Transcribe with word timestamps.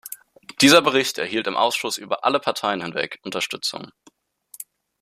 Dieser 0.61 0.81
Bericht 0.81 1.19
erhielt 1.19 1.45
im 1.45 1.55
Ausschuss 1.55 1.99
über 1.99 2.25
alle 2.25 2.39
Parteien 2.39 2.81
hinweg 2.81 3.19
Unterstützung. 3.21 3.91